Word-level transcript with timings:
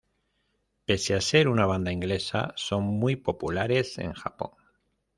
Pese 0.87 1.13
a 1.13 1.21
ser 1.21 1.47
una 1.47 1.67
banda 1.67 1.91
inglesa, 1.91 2.53
son 2.55 2.85
muy 2.85 3.17
populares 3.17 3.99
en 3.99 4.13
Japón. 4.13 4.49